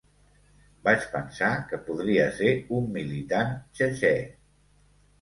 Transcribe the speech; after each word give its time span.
Vaig 0.89 1.05
pensar 1.11 1.51
que 1.69 1.79
podria 1.91 2.25
ser 2.41 2.57
un 2.81 2.91
militant 2.99 3.57
txetxè. 3.71 4.15